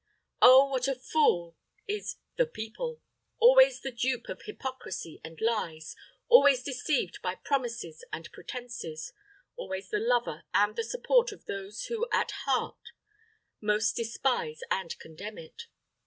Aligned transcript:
Oh, 0.41 0.65
what 0.71 0.87
a 0.87 0.95
fool 0.95 1.55
is 1.87 2.15
The 2.35 2.47
People! 2.47 3.03
Always 3.37 3.81
the 3.81 3.91
dupe 3.91 4.29
of 4.29 4.41
hypocrisy 4.41 5.21
and 5.23 5.39
lies, 5.39 5.95
always 6.27 6.63
deceived 6.63 7.21
by 7.21 7.35
promises 7.35 8.03
and 8.11 8.31
pretenses, 8.31 9.13
always 9.55 9.89
the 9.91 9.99
lover 9.99 10.43
and 10.55 10.75
the 10.75 10.83
support 10.83 11.31
of 11.31 11.45
those 11.45 11.85
who 11.85 12.07
at 12.11 12.31
heart 12.47 12.93
most 13.61 13.95
despise 13.95 14.61
and 14.71 14.97
condemn 14.97 15.37
it. 15.37 15.67